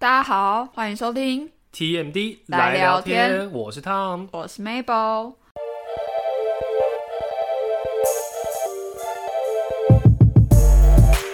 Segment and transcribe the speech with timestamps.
[0.00, 4.28] 大家好，欢迎收听 TMD 来聊聊天我是 Tom。
[4.32, 5.34] 我是 Mabel。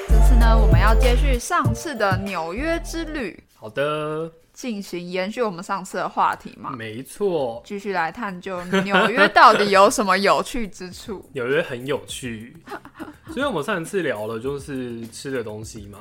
[0.08, 11.24] 这次呢，我们要接续上次的纽约之旅，好的，进行延续我们上次的话题嘛，没错，继续来探究纽约到底有什么有趣之处。
[11.32, 12.56] 纽约很有趣，
[13.32, 16.00] 所以我们上一次聊了就是吃的东西嘛，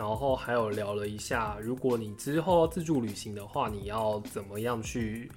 [0.00, 5.30] 然后还有聊了一下，如果你之后要自助旅行的话，你要怎么样去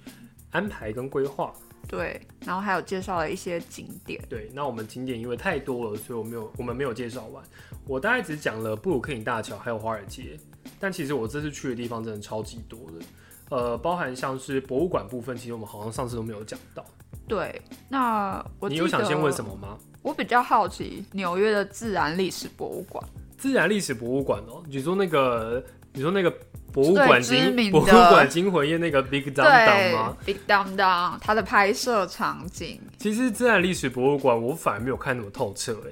[0.52, 1.52] 安排跟规划。
[1.86, 4.24] 对，然后还有介绍了一些景点。
[4.26, 7.44] 对，那我们景点因为太多了，所以我没有我们没有介绍完。
[7.86, 10.40] 我大概只讲了布鲁克林大桥还有华尔街，
[10.80, 13.04] 但其实我这次去的地方真的超级多的。
[13.50, 16.82] 呃，包含像是博物馆部分，其实我们好像上次都没有讲到。
[17.28, 17.60] 对，
[17.90, 19.54] 那我你有想先问什么？
[19.54, 19.78] 么吗？
[20.00, 23.06] 我比较好奇纽约的自然历史博物馆。
[23.36, 25.62] 自然历史博物馆哦，你说那个，
[25.92, 26.32] 你说那个
[26.72, 32.80] 博物馆惊博物馆惊魂夜那个 Big Down Down 吗？，Big Down Down，它的拍摄场景。
[32.98, 35.90] 其实自然历史博物馆我反而没有看那么透彻哎，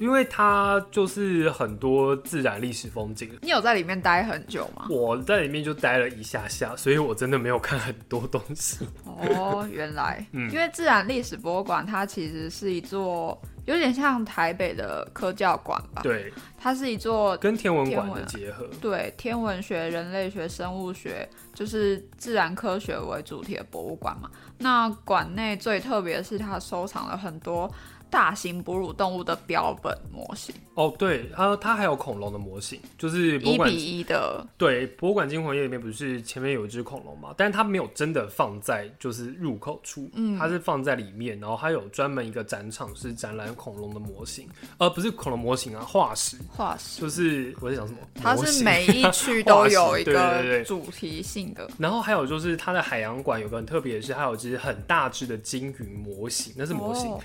[0.00, 3.30] 因为它就是很多自然历史风景。
[3.42, 4.86] 你有在里面待很久吗？
[4.88, 8.86] 我在里面就待了一下下，所以我真的没有看很多东西。
[9.04, 18.66] 哦，原来， 嗯因为自然历史博物馆它其实是一座有点像台北的科教馆吧？，对，它是一座跟天文馆的结合。
[18.80, 24.30] 对天文学、人类学、生物学，就是自然科学为主题的博物馆嘛。
[24.58, 27.70] 那馆内最特别的是，它收藏了很多
[28.10, 34.44] 大型哺乳动物的标本模型，哦，对，它它还有恐龙的模型，就是一比一的。
[34.58, 37.32] 对，博物馆惊魂夜里面不是前面有一只恐龙嘛？
[37.36, 47.98] 但是它没有真的放在就是入口处，嗯它是放在里面，然后它有专门一个展场是展览恐龙的模型，呃，不是恐龙模型啊，化石，化石，就是我在讲什么？
[48.14, 51.70] 它是每一区都有一个主题性的。
[51.78, 57.20] 然后还有就是它的海洋馆有个很特别的是，它有一只很大只的鲸鱼模型，那是模型，哦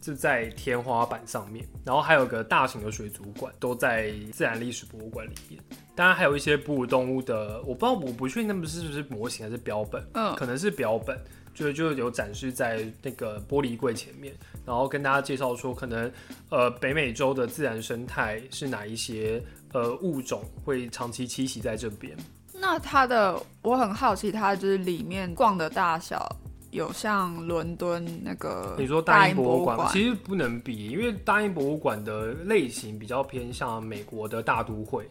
[0.00, 1.66] 就在天花板上面。
[1.84, 5.60] 然后还有个大型的水族馆，都在自然历史博物馆里面。
[5.94, 11.18] 当然还有一些哺乳动物的，我不知道，我不确定那们是不是模型还是标本，嗯，可能是标本，
[11.54, 14.34] 就就有展示在那个玻璃柜前面，
[14.66, 16.12] 然后跟大家介绍说，可能
[16.50, 22.14] 呃北美洲的自然生态是哪一些呃物种会长期栖息在这边。
[22.52, 26.36] 那它的我很好奇，它就是里面逛的大小
[26.76, 35.08] 有像伦敦那个你说大英博物馆馆，其实不能比，因为大英博物馆的类型比较偏向美国的大都会，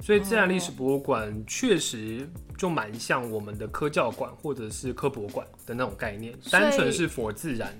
[0.00, 7.72] 所以自然历史博物馆确实就蛮像我们的科教馆或者是科博馆的那种概念，单纯是 for 自然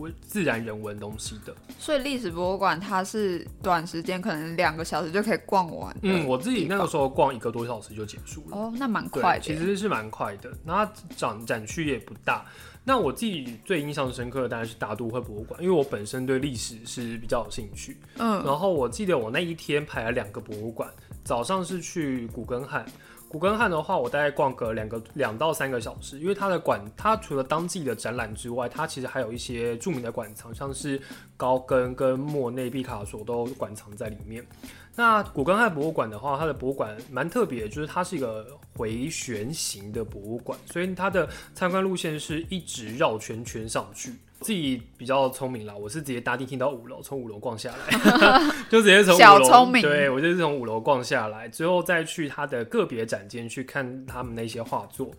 [0.00, 1.54] 文自然人文东西的。
[1.78, 8.56] 所以历史博物馆它是短时间可能两个小时就可以逛完嗯，我自己那个时候逛一个多小时就结束了。
[8.56, 9.40] 哦，那蛮，快的。
[9.44, 10.50] 其实是蛮快的。
[10.64, 12.44] 那它展展区也不大。
[12.86, 17.96] 那我自己最印象深刻的当然是大都会博物馆，因为我本身对历史是比较有兴趣。
[18.18, 20.90] 嗯，然后我记得我那一天排了两个博物馆，
[21.24, 22.84] 早上是去古根汉。
[23.34, 31.02] 古根汉的话，我大概逛个两个两到三个小时，因为它的馆，它除了当季的展览之外，它其实还有一些著名的馆藏，像是
[31.36, 34.46] 高更跟莫内、毕卡索都馆藏在里面。
[34.94, 38.46] 那古根汉博物馆的话，它的博物馆蛮特别，就是它是一个
[38.76, 44.14] 回旋型的博物馆，所以它的参观路线是一直绕圈圈上去。
[44.44, 47.98] 自己比较聪明啦，我是直接搭电梯到五楼，从五楼逛下来，
[48.68, 55.10] 就直接从五楼小聪明对我就是从五楼逛下来，之后再去他的个别展间去看他们那些画作。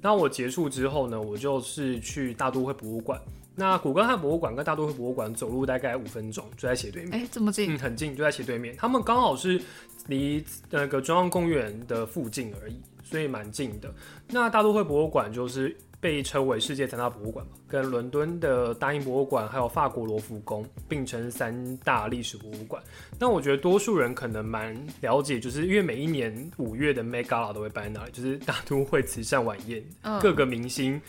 [0.00, 3.20] 那我结束之后呢，我就是去大都会博物馆。
[3.56, 7.20] 那古根汉博物馆跟大都会博物馆走路大概五分钟，就在斜对面。
[7.20, 8.76] 哎，这么近，嗯，很近，就在斜对面。
[8.76, 9.60] 他们刚好是
[10.06, 13.92] 离那个中央公园的附近而已，所以蛮近的。
[14.28, 22.82] 那大都会博物馆就是被称为世界三大博物馆嘛，跟伦敦的大英博物馆还有法国罗浮宫并称三大历史博物馆。
[23.18, 31.00] 那我觉得多数人可能蛮了解，就是因为每一年五月的 Met Gala 都会办在那里， 就是大都会慈善晚宴，嗯，各个明星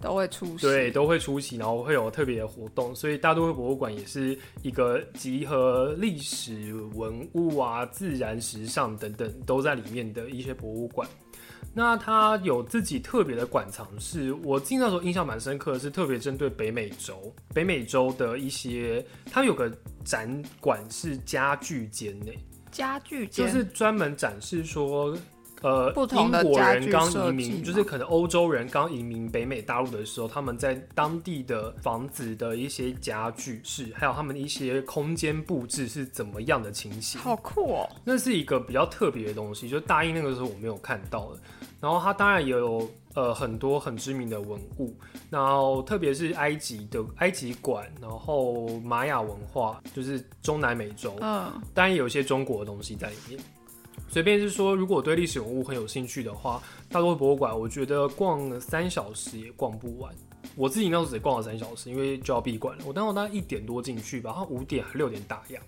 [0.00, 0.66] 都会出席。
[0.66, 11.06] 对，都会出席，然后会有特别的活动，所以大都会博物馆也是一个集合历史文物啊、自然、时尚等等都在里面的一些博物馆。
[11.78, 19.72] 那它有自己特别的馆藏是，我进那时候印象蛮深刻的是，特别针对北美洲，北美洲的一些，它有个
[20.04, 22.32] 展馆是家具间呢，
[22.72, 25.16] 家具间，就是专门展示说
[25.62, 37.20] 呃，不同的英国人刚移民，就是可能欧洲人刚移民北美大陆的时候，他们在当地的房子的一些家具是，还有他们的一些空间布置是怎么样的情形。
[37.20, 37.88] 好酷哦！
[38.04, 41.38] 那是一个比较特别的东西，就大一那个时候我没有看到的。
[41.80, 44.94] 然后它当然也有呃很多很知名的文物，
[45.30, 53.38] 然后特别是埃及的埃及馆，然后玛雅文化，就是中南美洲，嗯，当然也有一些中国的东西在里面。
[54.10, 60.14] 随便是说，如果对历史文物很有兴趣的话，大多博物馆我觉得逛三小时也逛不完。
[60.56, 62.84] 我自己那时候只逛了三小时，因为就要闭馆了。
[62.86, 65.58] 我当时大概一点多进去吧，然后五点还六点打烊，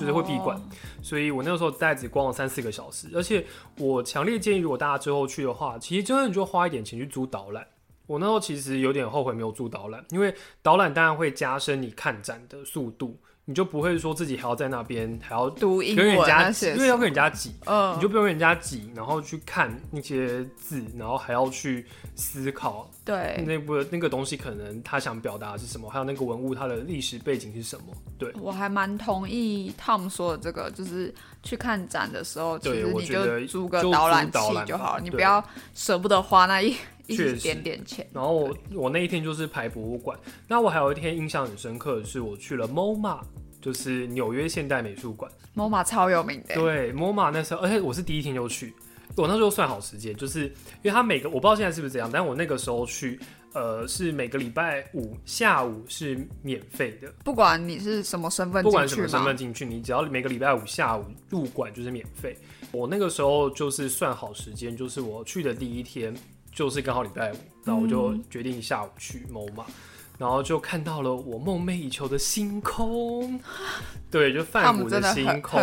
[0.00, 0.56] 就是会闭馆。
[0.56, 0.62] 哦
[1.02, 3.44] 所以我那个时候大概只逛了三四个小时，而且
[3.78, 7.66] 我强烈建议，如果大家之后去的话，其实真的你就花一点钱去租导览。
[8.06, 13.16] 我那时候其实有点后悔没有租导览，因为导览当然会加深你看展的速度，
[13.50, 27.86] 你就不会说自己还要在那边还要读英文跟人家挤，因为要跟人家挤，嗯，你就不用跟人家挤，然后去看那些字，然后还要去思考对，那部那个东西可能他想表达的是什么，还有那个文物它的历史背景是什么。
[28.16, 31.12] 对，我还蛮同意 Tom 说的这个，就是
[31.42, 35.44] 去看展的时候，其对实你就租个导览器就好了，你不要
[35.74, 36.76] 舍不得花那一
[37.14, 38.06] 一点点钱。
[38.12, 40.18] 然后我我那一天就是排博物馆，
[40.48, 43.20] 那我还有一天印象很深刻的是，我去了 MoMA，
[43.60, 45.30] 就是纽约现代美术馆。
[45.54, 48.72] MoMA 超有名的，对，MoMA 那时候，而且我是第一天就去，
[49.16, 53.18] 我那时候算好时间，就是因为他每个我不知道现在是不是这样，但我那个时候去，
[53.52, 62.36] 呃，是每个礼拜五下午是免费的，不管你是什么身份不管什么身份，进去，你只要每个礼拜五下午入馆就是免费。
[62.70, 66.14] 我那个时候就是算好时间，就是我去的第一天
[66.52, 69.64] 就是刚好礼拜五，那我就嗯决定下午去 MoMA。
[70.18, 73.40] 然后就看到了我梦寐以求的星空，
[74.10, 75.58] 对，就他梵谷的星空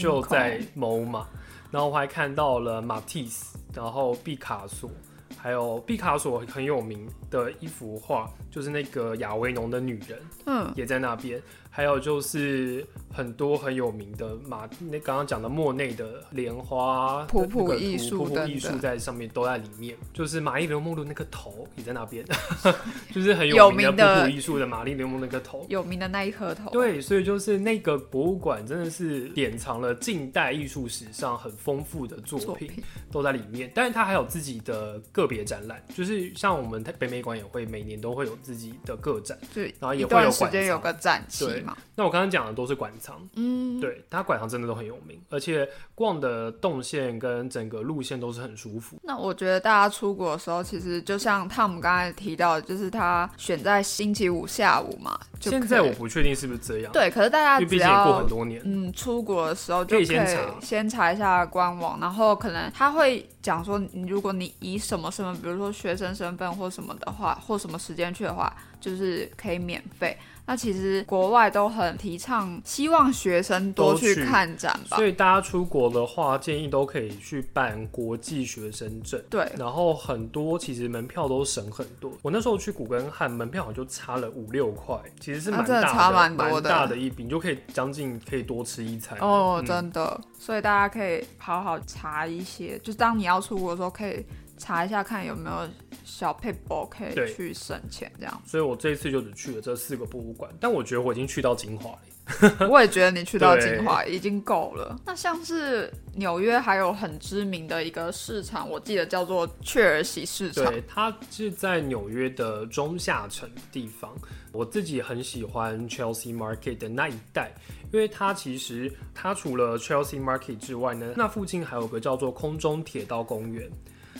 [0.00, 1.24] 就在 MoMA，
[1.72, 4.88] 然后我还看到了马蒂斯，然后毕卡索，
[5.36, 11.42] 还有毕卡索很有名的一幅画，就是那个亚维农的女人，嗯，也在那边。
[11.76, 12.82] 还有就是
[13.12, 19.94] 很多很有名的马，那刚刚讲的莫内的莲花的普普艺术普普艺术在上面都在里面。
[20.14, 22.24] 就是玛丽莲梦露那个头也在那边，
[23.12, 25.66] 就是很有名名的普普艺术的玛丽莲梦那个头。
[25.68, 32.70] 有名的那一颗头，，对，所以就是那个博物馆真的是典藏了近代艺术史上很丰富的作品，作品
[33.12, 33.70] 都在里面。
[33.74, 39.36] 但是它还有自己的个别展览，就是像我们北美馆也会每年都会有自己的个展。
[39.52, 48.96] 对然后也会有时间有个展期对嘛，那我刚刚讲的都是馆藏，嗯，对，它馆藏真的都很有名，而且逛的动线跟整个路线都是很舒服。
[49.02, 58.62] 那我觉得大家出国的时候，其实就像汤姆刚才提到的，就是他选在星期五下午嘛，就现在我不确定是不是这样，对，可是大家毕竟过很多年。
[58.64, 70.16] 嗯出国的时候可就可以以先查先查一下官网，然后可能他会讲说，你如果你以什么身份，比如说学生身份或什么的话，或什么时间去的话，就是可以免费。
[70.48, 75.04] 那其实国外都很提倡，希望学生多去看展吧所。
[75.04, 79.20] 以大家出国的话，建议都可以去办国际学生证。
[79.28, 82.12] 对，然后很多其实门票都省很多。
[82.22, 89.18] 我那时候去古根汉，门票好像就差了五六块，其实是蛮大的，差蛮多的大的一笔，你就可以将近可以多吃一餐。
[89.18, 94.24] 哦，嗯真的，所以大家可以好好查一些，就是当你要出国的时候，可以
[94.56, 95.68] 查一下看有没有
[96.04, 98.42] 小 paper 可以去省钱这样。
[98.46, 101.98] 所以我这一次就只去了这四个博物馆，但我觉得我已经去到精华了。
[102.68, 104.98] 我也觉得你去到对金华已经够了。
[105.06, 110.64] 那像是纽约还有很知名的一个市场，我记得叫做雀儿喜市场。
[110.64, 114.12] 对，它是在纽约的中下层地方。
[114.52, 117.52] 我自己很喜欢 Chelsea Market 的那一带，
[117.92, 123.70] 因为它其实它除了 Chelsea Market 之外呢，那附近还有个叫做空中铁道公园。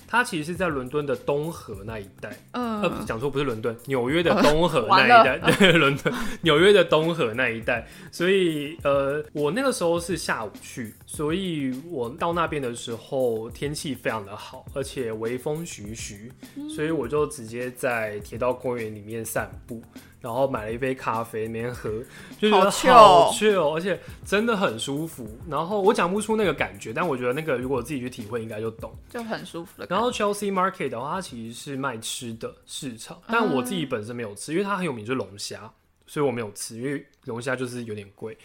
[0.08, 7.86] 它其实是在伦敦的东河那一带，嗯，讲错不是伦敦，纽约的东河那一带， 对，伦敦纽约的东河那一带。
[8.12, 16.30] 所以呃，我那个时候是下午去，所以我到那边的时候天气非常的好，而且微风徐徐，
[16.74, 19.82] 所以我就直接在铁道公园里面散步。
[20.26, 21.88] 然后买了一杯咖啡，每天喝，
[22.36, 23.30] 就觉得好
[23.76, 25.24] 而且真的很舒服。
[25.48, 28.92] 然后我讲不出那个感觉，但我觉得那个如果自己去体会，应该就懂。
[29.08, 35.72] 就很舒服的然后 Chelsea Market 的话，它其实是卖吃的市场，但我自己本身没有吃，因为它很有名，就是龙虾，
[36.08, 38.36] 所以我没有吃，因为龙虾就是有点贵。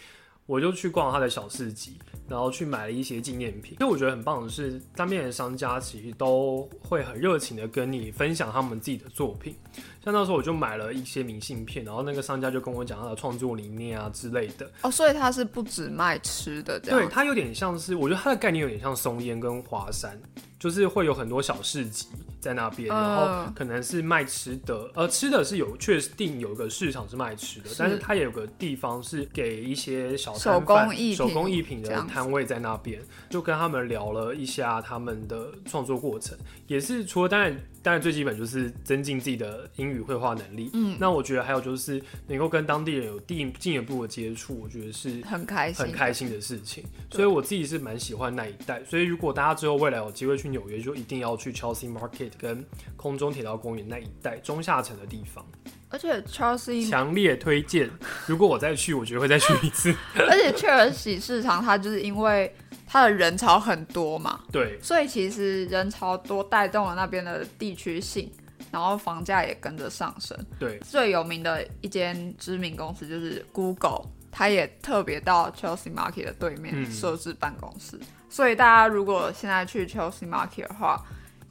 [0.44, 1.96] 我就去逛它的小市集，
[2.28, 3.78] 然后去买了一些纪念品。
[3.78, 9.54] 所以我觉得很棒的是，当面的商家其实都会很热情的跟你分享他们自己的作品。
[10.04, 14.68] 像那时候我就买了一些明信片，然后那个商家就跟我讲他的创作理念啊之类的。
[14.82, 20.20] 哦，所以他是不止卖吃的，这样对，他有点像是，我觉得他的概念有点像松烟跟华山，
[20.58, 22.08] 就是会有很多小市集
[22.40, 48.82] 在那边，嗯然后可能是卖吃的，呃，吃的是有确定有一个市场是卖吃的，是但是他也有个地方是给一些小手工艺手工艺品的摊位在那边，就跟他们聊了一下他们的创作过程，也是除了当然当然最基本就是增进自己的英语绘画能力，嗯，那我觉得还有就是能够跟当地人有进进一步的接触，我觉得是很开心，很开心的事情，所以我自己是蛮喜欢那一带。
[48.84, 52.64] 所以如果大家之后未来有机会去纽约，就一定要去 Chelsea Market 跟
[52.96, 55.44] 空中铁道公园那一带中下层的地方，
[55.88, 57.90] 而且 Chelsea，强烈推荐。
[58.26, 59.92] 如果我再去，我觉得会再去一次。
[60.14, 62.54] 而且切尔西市场它就是因为
[62.92, 68.30] 它的人潮很多嘛，对，所以其实人潮多带动了那边的地区性，
[68.70, 70.38] 然后房价也跟着上升。
[70.58, 81.02] 对，最有名的一间知名公司就是 Google，它也特别到 Chelsea Market 的对面嗯设置办公室，所以大家如果现在去 Chelsea Market 的话，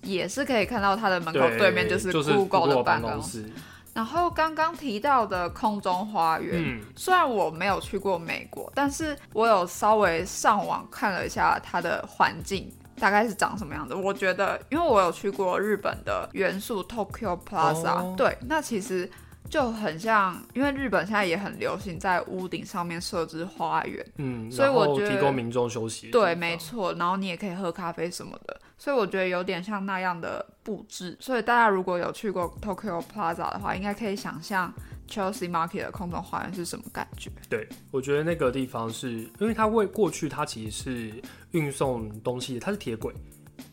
[0.04, 3.42] 也是可以看到它的门口对面就是 Google 的办办公室。
[3.42, 3.52] 室。
[3.94, 12.72] 然后刚刚提到的空中花园，嗯，虽然我没有去过美国，但是我有稍微上网看了一下它的环境。
[13.00, 13.96] 大概是长什么样子？
[13.96, 19.10] 我觉得，因为我有去过日本的元素 Tokyo Plaza，、哦对，那其实
[19.52, 31.18] 就很像，因为日本现在也很流行在屋顶上面设置花园，嗯，所以我觉得提供民众休息对，没错，然后你也可以喝咖啡什么的，所以我觉得有点像那样的布置。
[31.20, 34.74] 所以大家如果有去过 Tokyo Plaza 的话，应该可以想象
[35.10, 37.30] Chelsea Market 的空中花园是什么感觉。
[37.50, 43.14] 对，我觉得那个地方是因为它为过去它其实是运送东西，它是铁轨，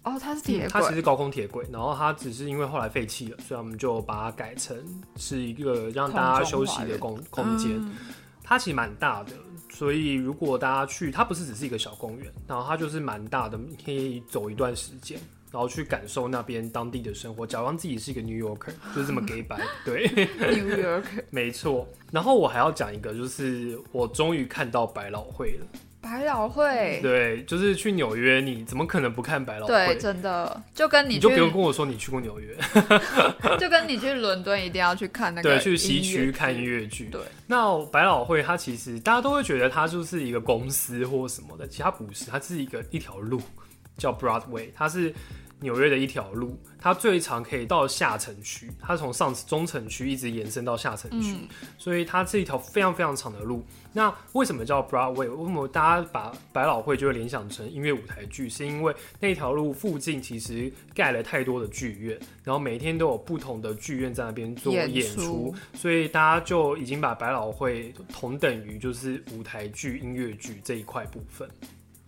[0.02, 4.76] 哦，它是铁轨，它其实高空铁轨，然后它只是因为后来废弃了，所以我们就把它改成
[5.16, 7.72] 是一个让大家休息的空空间。
[7.76, 7.94] 嗯
[8.50, 9.32] 它其实蛮大的，
[9.70, 15.20] 所以如果大家去，它不是只是一个小公园，然后它就是蛮大的，你可以走一段时间。
[15.50, 21.86] 然后去感受那边当地的生活，假装自己是一个 New Yorker，就是这么 gay 白，对，New Yorker， 没错。
[22.10, 25.66] 然后我还要讲一个，就是我终于看到百老汇了。
[26.00, 29.98] 百老汇，对，就是去纽约，你怎么可能不看百老对，汇？
[29.98, 32.56] 真的就跟去你就不用跟我说你去过纽约，
[33.58, 37.06] 就跟你去伦敦一定要去看那个对，去西区看音剧乐剧。
[37.06, 43.40] 对，那百老汇它其实大家都会觉得它就是一个公司或什么的，其实它不是，它是一个一条路，
[43.96, 45.12] 叫 Broadway，它是
[45.60, 53.64] 纽约的一条路，它最长可以到下城区，它从上中城区一直延伸到下城区，嗯，所以它是一条非常非常长的路。
[53.92, 55.28] 那为什么叫 Broadway？
[55.28, 58.48] 为什么大家把百老汇就会联想成音乐舞台剧？
[58.48, 71.48] 是因为那条路附近其实盖了太多的剧院，然后每天都有不同的剧院在那边做演出所以大家就已经把百老汇同等于就是舞台剧、音乐剧这一块部分。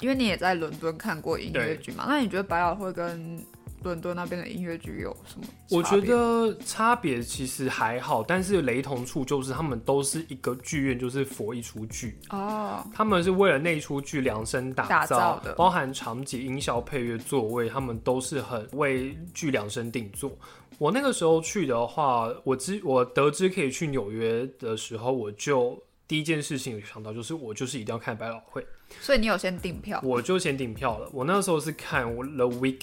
[0.01, 3.39] 因为你也在伦敦看过音乐剧嘛，那你觉得百老汇跟
[3.83, 5.47] 伦敦那边的音乐剧有什么？
[5.71, 12.19] 我觉得差别其实还好，但是雷同处就是他们都是一个剧院，就是佛一出剧。
[12.29, 20.31] 哦，他们是为了那一出剧量身打打造的包含场景、音效、配乐、座位，他们都是很为剧量身定做。
[20.77, 28.67] 我那个时候去的话，我知我得知可以去纽约的时候，我就第一件事情有想到就是我就是一定要看百老汇，
[29.01, 31.09] 所以你有先订票我就先订票了。
[31.13, 32.79] 我那时候是看《The Wicked》。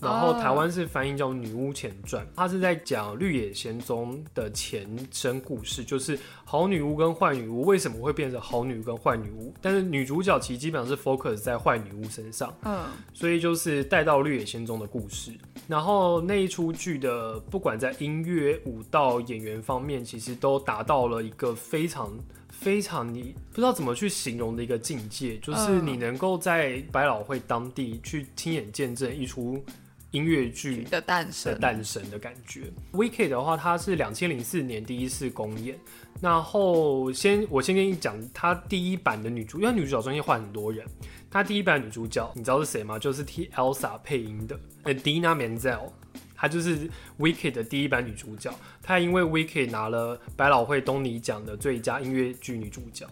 [0.00, 15.32] 然后哦台湾是翻译叫《女巫前传》，它是在讲《绿野仙踪》的前身故事，就是好女巫跟坏女巫为什么会变成好女巫跟坏女巫，但是女主角其实基本上是 focus 在坏女巫身上，嗯，所以就是带到《绿野仙踪》的故事。
[15.66, 22.12] 然后那一出剧的不管在音乐、舞蹈、演员方面，其实都达到了一个非常。
[22.60, 29.64] 非常你不知道怎么去形容的一个境界，就是嗯你能够在百老汇当地去亲眼见证一出
[30.10, 32.62] 音乐剧的诞生的生，诞生的感觉。
[32.92, 35.78] Wicked 的话，它是两千零四年第一次公演。
[36.20, 40.84] 然后先我先跟你讲，它第一版的女主，因为女主角中间换很多人。
[41.30, 42.98] 她第一版女主角，你知道是谁吗？
[42.98, 45.92] 就是替 Elsa 配音的 Adina Menzel，
[46.38, 48.54] 她就是 Wicked 的第一版女主角。
[48.80, 53.04] 她因为 Wicked 拿了百老汇东尼奖的最佳音乐剧女主角。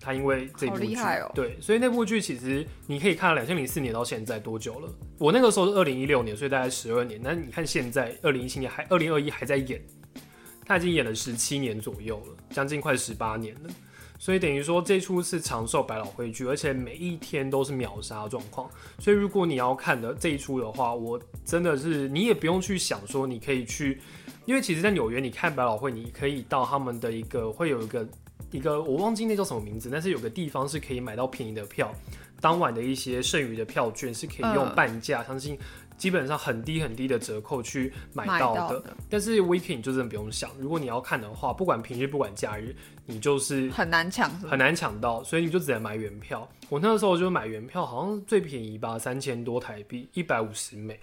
[0.00, 4.92] 她因为这部好剧，厉害哦对，所以那部剧其实你可以看两千零四年到现在多久了？
[5.16, 7.18] 我那个时候是二零一六年，所以大概十二年。
[7.22, 9.80] 那你看现在二零一七年还二零二一还在演，
[10.66, 13.70] 她已经演了十七年左右了，将近快十八年了。
[14.24, 18.70] 所以等于说这出是长寿百老汇剧，而且每一天都是秒杀状况。
[18.98, 24.00] 所以如果你要看的这一出的话，我真的是你也不用去想说你可以去，
[24.46, 28.08] 因为其实，在纽约你看百老汇，你可以到他们的一个会有一个
[28.50, 31.92] 一个我忘记那叫什么名字，但是有个地方是可以买到便宜的票，
[32.40, 35.58] 当晚的一些剩余的票券是可以用嗯半价，相信。
[35.96, 42.74] 基本上很低很低的折扣去买买到的，到的但是 weekend 你就真的不用想，如果你要看的话，不管平日不管假日，
[43.06, 46.48] 你就是很难抢，很难抢到，所以你就只能买原票。
[46.68, 50.98] 我那个时候就买原票，好像最便宜吧，三千多台币，一百五十美。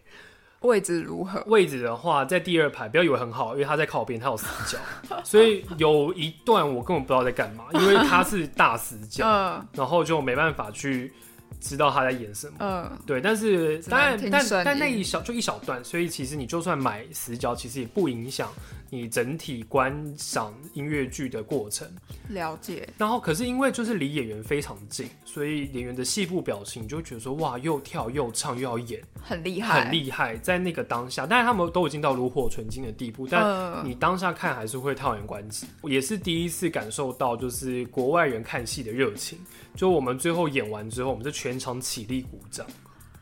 [0.61, 1.43] 位置如何？
[1.47, 4.77] 位置的话，在第二排，不要以为很好，因为它在靠边，它有死角，
[5.23, 11.11] 所以有一段我根本不知道在干嘛，因为它是大死角， 嗯然后就没办法去
[11.59, 12.55] 知道他在演什么。
[12.59, 18.49] 嗯，对，但是只当然但但那一小就一小段，所以其实你就算买死角，其实也不影响
[18.89, 21.87] 你整体观赏音乐剧的过程。
[22.29, 22.87] 了解。
[22.97, 30.37] 然后，可是因为就是离演员非常近，所以演员的戏部表情，你就觉得说，哇，又跳又唱又要演，很厉害，很厉害。
[30.37, 35.65] 在那个当下，但是他们都已经到炉火纯青的地步，但嗯你当下看还是会叹为观止。
[35.83, 39.37] 也是第一次感受到，就是国外人看戏的热情。
[39.75, 42.65] 就我们最后演完之后，我们是全场起立鼓掌，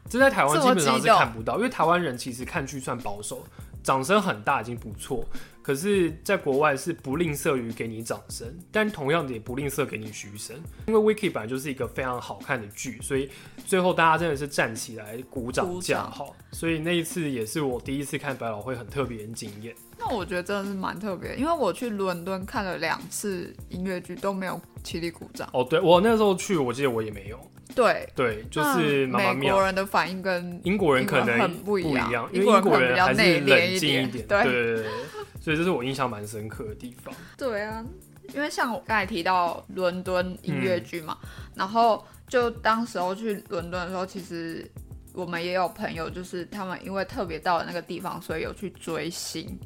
[0.09, 3.45] 这在台湾基本上是看不到，因为台湾人其实看剧算保守，
[3.83, 5.23] 掌声很大已经不错。
[5.61, 10.55] 可是，在国外是不吝啬于给你掌声，但同样的也不吝啬给你嘘声。
[10.87, 13.29] 因为《Wiki》本来就是一个非常好看的剧，所以
[13.67, 16.35] 最后大家真的是站起来鼓掌鼓掌叫好。
[16.51, 19.75] 所以那一次也是我第一次看百老汇很特别的经验。
[19.99, 25.47] 那我觉得真的是蛮特别，因为我去伦敦看了两次音乐剧都没有起立鼓掌。
[25.53, 27.39] 哦，对我那时候去，我记得我也没有。
[27.75, 29.05] 对，对，就是。
[29.07, 34.09] 美国人的反应跟英国人可能很不不一样因为英国人比较还是内敛一点。
[34.09, 34.91] 对对对对对，
[35.39, 37.13] 所以这是我印象蛮深刻的地方。
[37.37, 37.85] 对啊，
[38.33, 44.65] 因为像我刚才提到伦敦音乐剧嘛，嗯然后就当时候去伦敦的时候，其实
[45.13, 49.59] 我们也有朋友，就是他们因为特别到了那个地方，所以有去追星。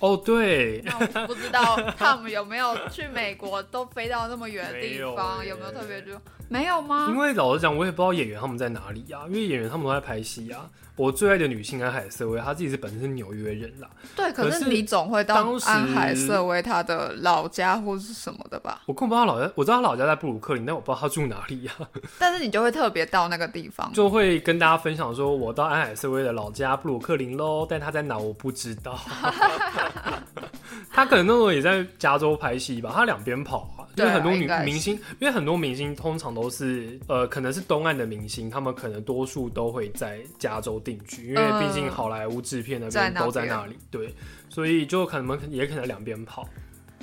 [0.00, 6.12] 哦，对，那我不知道他们有没有去美国，都飞到那么远的地方， 没有没有特别就
[6.48, 7.16] 没有吗因？
[7.16, 10.68] 为老实讲，我也不知道演员他们在哪里啊，因为演员他们都在拍戏啊。
[10.94, 13.88] 我最爱的女星安海瑟薇，她自己是本身是纽约人啦。
[14.16, 18.80] 对，可可是是你总会到当安海瑟薇她的老家或是什么的吧？
[18.86, 21.72] 我根本不知道她老家，我知道她老家在布鲁克林，但我不知道她住哪里呀、
[22.18, 23.92] 但是你就会特别到那个地方。
[23.92, 28.98] 就会跟大家分享说，我到安海瑟薇的老家布鲁克林喽，但她在哪我不知道。
[30.90, 41.90] 她可能那时候也在加州拍戏吧，她两边跑啊，因为很多女明星，因为很多明星通常都是呃，可能是东岸的明星，他们可能多数都会在加州定居，因为毕竟嗯。
[41.96, 44.14] 好莱坞制片那边都在那里，对，
[44.50, 46.46] 所以就可能也可能两边跑。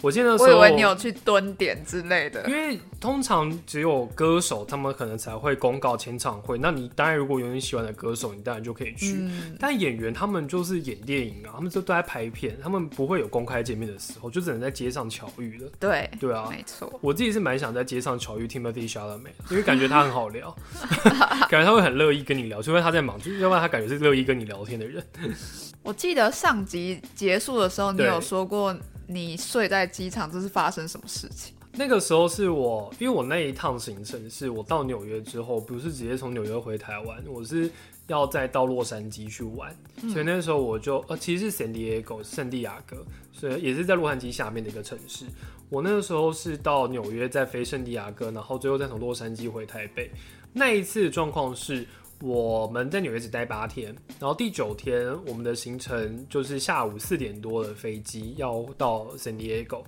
[0.04, 2.54] 我记得我以为你有去蹲点之类的因。
[2.54, 9.16] 为通常只有歌手他们可能才会公告签唱会，那你当然如果有你喜欢的歌手，你当然就可以去。
[9.18, 15.72] 嗯，但演员他们就是演电影啊，他们就都在拍片，他们不会有公开见面的时候，就只能在街上巧遇了。
[15.80, 16.92] 对，对啊，没错。
[17.02, 20.54] 我自己是蛮想在街上巧遇 Timothy Chalamet，因为感觉他很好聊，
[21.50, 25.02] 感觉他会很乐意跟你聊，除非他在忙，就要不然他感觉是乐意跟你聊天的人。
[25.82, 28.74] 我记得上集结束的时候，你有说过
[29.08, 31.54] 你睡在机场，这是发生什么事情？
[31.76, 37.70] 那个时候是我，因为我那一趟行程是我到纽约之后，不是直接从纽约回台湾，我是
[38.08, 39.76] 要再到洛杉矶去玩，
[40.12, 45.26] 所以那时候我就呃，其实是 San Diego 圣地亚哥，所以也是在洛杉矶下面的一个城市。
[45.70, 50.12] 我那个时候是到纽约再飞圣地亚哥，然后最后再从洛杉矶回台北。
[50.54, 51.88] 那一次的状况是。
[52.26, 59.84] 我们在纽约只待八天，然后第九天我们的行程就是下午四点多的飞机要到 San Diego，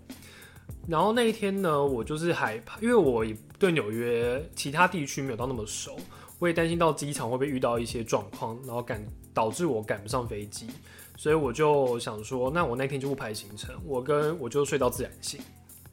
[0.85, 5.95] 然后那一天呢，我就是害怕，因为我也对纽约其他地区没有到那么熟，
[6.37, 9.01] 我也担心到机场会不会遇到一些状况，然后赶
[9.33, 10.67] 导致我赶不上飞机，
[11.15, 15.39] 所以我就想说，那我那天就不排行程，我跟我就睡到自然醒，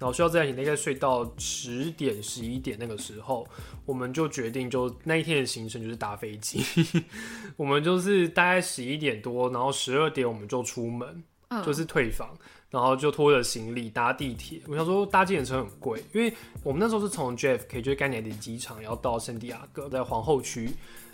[0.02, 3.46] 然后需要自然醒，大概睡到十点十一点那个时候，
[3.86, 6.60] 我们就决定就那一天的行程就是搭飞机，
[7.56, 12.36] 我们就是大概十一点多，然后十二点我们就出门，嗯，就是退房，
[12.68, 14.60] 然后就拖着行李搭地铁。
[14.66, 16.34] 我想说搭计程车很贵，因为
[16.64, 20.68] 我们那时候是从 JFK 就是甘乃迪机场要到圣地亚哥，在皇后区。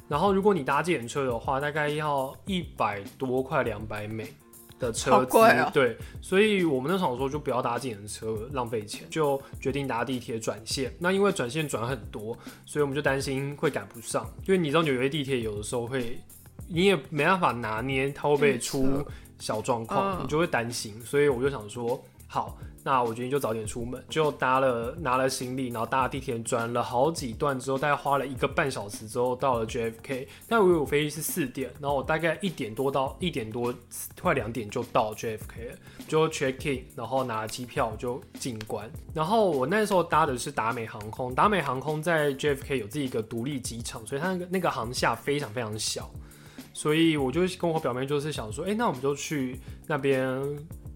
[0.09, 4.33] 然后如果你搭计程车的话，大概要一百多块两百美
[4.79, 10.95] 的车资，好贵哦对，所以我们那时候说就不要搭自己的车，浪费钱，就决定搭地铁转线。
[10.99, 16.19] 那因为转线转很多，所以我们就担心会赶不上，因为你知道纽约地铁有的时候会，
[16.69, 19.05] 你也没办法拿捏它会不会出
[19.39, 21.01] 小状况，嗯你就会担心。
[21.03, 30.29] 所以我就想说，好，那我决定就早点出门，就搭了拿了行李，然后搭地铁转了好几段之后，大概花了一个半小时之后到了 JFK。
[30.47, 33.75] 但我有飞机是四点，然后我大概一点多到一点多
[34.21, 38.91] 快两点就到 JFK 了，就 check in，然后拿了机票就进关。
[39.15, 46.11] 然后我那时候搭的是达美航空，达美航空在 JFK 有自己一个独立机场，所以它那个那个航厦非常非常小。
[46.75, 50.39] 所以我就跟我表妹就是想说，哎、那我们就去那边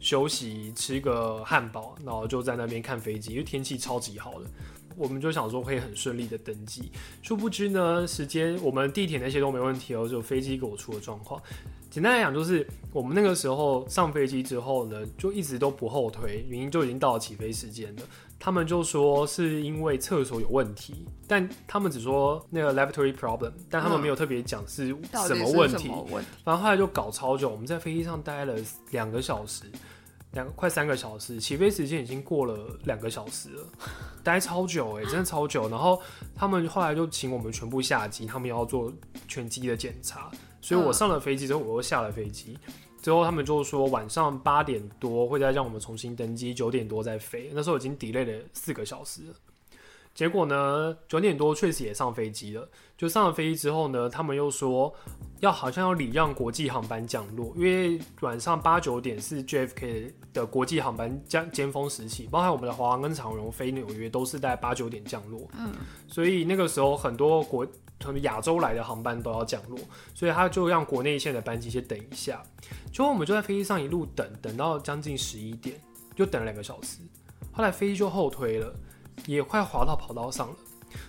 [0.02, 4.50] 休息，吃个汉堡，然后就在那边看飞机，因为天气超级好的。
[4.94, 11.40] 我们就想说会很顺利的登机，殊不知呢，时间我们地铁那些都没问题哦，只有飞机给我出了状况。
[11.88, 18.02] 简单来讲，就是我们那个时候上飞机之后呢，就一直都不后推，原因就已经到了起飞时间了。
[18.38, 25.84] 他们就说是因为厕所有问题，但他们只说那个 laboratory problem，但他们没有特别讲是什到底是么问题。
[25.84, 26.30] 什么问题？
[26.44, 28.56] 反正后来就搞超久，我们在飞机上待了
[28.90, 29.64] 两个小时，
[30.32, 33.64] 两快三个小时，起飞时间已经过了两个小时了，
[34.24, 35.68] 待超久哎、真的超久。
[35.68, 36.00] 然后
[36.34, 38.92] 他们后来就请我们全部下机，他们要做
[39.28, 42.58] 全机的检查，所以我嗯上了飞机之后，我又下了飞机。
[43.02, 47.50] 之后他们就说晚上八点多会再让我们重新登机，九点多再飞。
[47.52, 49.34] 那时候已经 delay 了四个小时了。
[50.14, 52.68] 结果呢，九点多确实也上飞机了。
[52.96, 54.94] 就上了飞机之后呢，他们又说
[55.40, 65.48] 要好像要礼让国际航班降落，因为晚上八九点是 JFK 的国际航班降尖峰时期，包含我们的华航跟长荣飞纽约都是在八九点降落。
[65.58, 65.72] 嗯，
[66.06, 67.66] 所以那个时候很多国
[67.98, 69.78] 从亚洲来的航班都要降落，
[70.14, 72.40] 所以他就让国内线的班机先等一下。
[72.92, 75.80] 结果我们就在飞机上一路等，等到将近十一点，
[76.14, 76.98] 就等了两个小时。
[77.50, 78.72] 后来飞机就后推了，
[79.26, 80.54] 也快滑到跑道上了。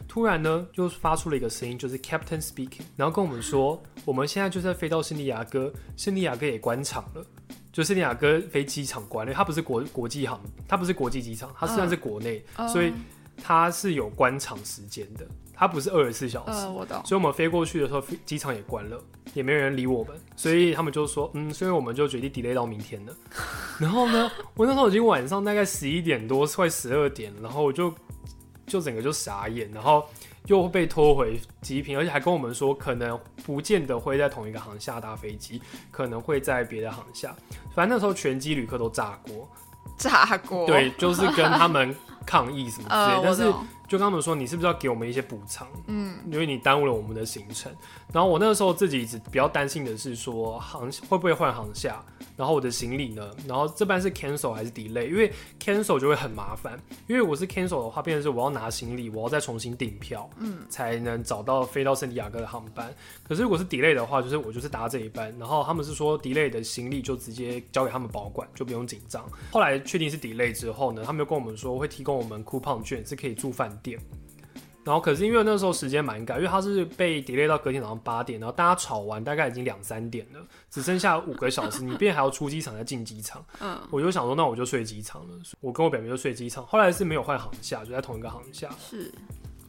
[0.07, 7.25] 突然呢，就发出了一个声音，就是 Captain speaking，然后跟我们说，我们现在就在飞到圣地亚哥，圣地亚哥也关场了。
[7.71, 13.03] 就圣地亚哥飞机场关了，它不是国国际航，它不是国际机场，它虽然是国内，所以嗯
[13.43, 16.65] 它是有关场时间的，它不是二十四小时。
[16.65, 17.01] 嗯，我懂。
[17.03, 23.13] 所以我们飞过去的时候，飞机场也关了，也没人理我们，所以他们就说，嗯，所以我们就决定 delay 到明天了。
[23.79, 27.93] 然后呢，我那时候已经晚上大概十一点多，快十二点，然后我就
[28.67, 30.05] 就整个就傻眼，然后
[30.45, 37.35] 又被拖回机坪，而且还跟我们说，可能不见得会在同一个航下搭飞机，可能会在别的航下。
[37.73, 39.49] 反正那时候全机旅客都炸锅，
[39.97, 40.67] 炸锅。
[40.67, 43.53] 对，就是跟他们抗议什么之类呃，但是。
[43.85, 45.67] 就跟他们说，你是不是要给我们一些补偿？
[45.87, 47.71] 嗯，因为你耽误了我们的行程。
[48.11, 52.03] 然后我那个时候自己只比较担心的是说航会不会换航下，
[52.35, 53.29] 然后我的行李呢？
[53.45, 55.09] 然后这班是 cancel 还是 delay？
[55.09, 55.31] 因为
[55.61, 62.91] cancel 就会很麻烦，因为我是 cancel 的话，变成是我要拿行李，我要再重新订票，嗯，才能找到飞到圣地亚哥的航班。
[63.27, 69.23] 可是如果是 delay 的话，就是我就是搭这一班，然后他们是说 delay 的行李就直接交给他们保管，就不用紧张。
[69.51, 73.99] 后来确定是 delay 之后呢，他们就跟我们说会提供我们 coupon 券，是可以住饭店。
[74.85, 83.45] 然后可是因为那时候时间蛮赶，因为他是被 delay 到隔天早上八点，然后大家吵完大概已经两三点了，只剩下五个小时，你便还要出机场再进机场。
[83.61, 85.33] 嗯，我就想说，那我就睡机场了。
[85.61, 89.09] 我跟我表妹就睡机场，后来是没有换航下，就在同一个航下，是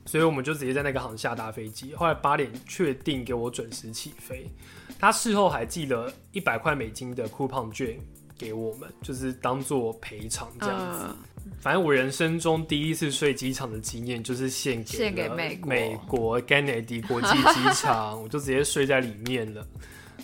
[0.04, 1.94] 所以我们就直接在那个航下搭飞机。
[1.94, 4.50] 后来八点确定给我准时起飞，
[4.98, 7.96] 他事后还寄了一百块美金的 coupon 券
[8.36, 11.04] 给我们，就是当做赔偿这样子。
[11.08, 11.16] 嗯
[11.60, 19.66] 反正我人生中第一次睡机场的经验，就是献给献给美国美国甘乃迪国际机场， 我就直接睡在里面了。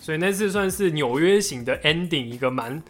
[0.01, 2.81] 所以那次算是纽约型的 ending，一个蛮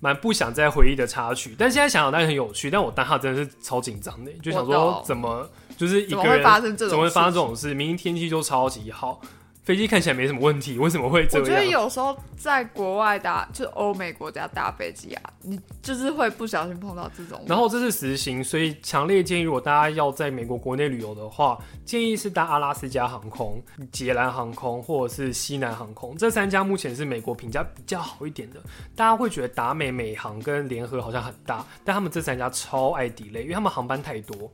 [0.00, 1.54] 蛮不想再回忆的插曲。
[1.56, 2.70] 但现在想想，当然很有趣。
[2.70, 6.90] 但我当下真的是超紧张的，就想说怎么就是一个人发生这种？
[6.90, 7.40] 怎么会发生这？
[7.40, 7.74] 种事？
[7.74, 9.20] 明明天气就超级好，
[9.64, 11.64] 飞机看起来没什么问题，为什么会这样我觉得？
[11.64, 17.42] 有时候在国外搭，就欧美国家搭飞机啊，你就是会不小心碰到这种。
[17.46, 28.60] 然后这是实行，所以强烈建议，如果大家要在美国国内旅游的话，建议是搭阿拉斯加航空、捷兰航空或者是西南航空这三家，目前是美国评价比较好一点的。
[28.94, 34.50] 大家会觉得达美、美航跟联合好像很大，但他们这三家超爱 delay，因为他们航班太多。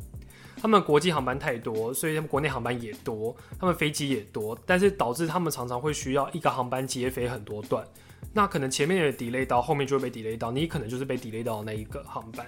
[0.60, 7.84] 他们国际航班太多，所以他们国内航班也多，他们飞机也多，但是导致他们常常会需要一个航班接飞很多段，
[8.34, 12.46] 那可能前面也 delay 到，后面就会被 delay 到，你可能就是被 delay 到那一个航班。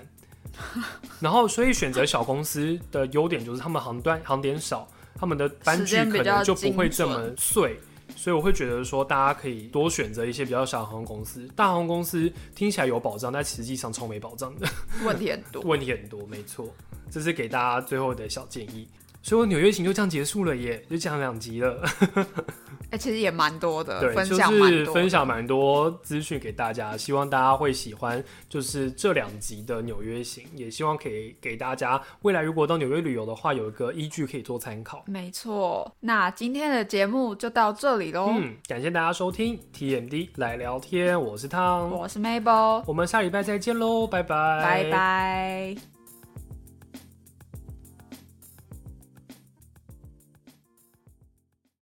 [1.20, 7.80] 然后，所以选择小公司的优点就是他们航段航点少，他们的班距可能就不会这么碎。
[8.16, 11.48] 所以我会觉得说，大家可以多选择一些比较小的航空公司。
[11.56, 14.68] 大航空公司听起来有保障，但实际上超没保障的，
[15.04, 15.62] 问题很多。
[15.62, 16.24] 问题很多。
[16.26, 16.68] 没错，
[17.10, 18.86] 这是给大家最后的小建议。
[19.22, 21.82] 所以我纽约行就这样结束了耶，就讲两集了。
[22.90, 35.02] 哎、其实也蛮多的，对，分就是享蛮多，分享蛮多资讯给大家，希望大家会喜欢，就是这两集的纽约行，也希望可以给大家未来如果到纽约旅游的话，有一个依据可以做参考。
[35.06, 35.90] 没错。
[36.00, 38.28] 那今天的节目就到这里喽。
[38.36, 45.91] 嗯，感谢大家收听 TMD 来聊天，我是汤，我是 Mabel，我们下礼拜再见喽，拜拜，拜拜。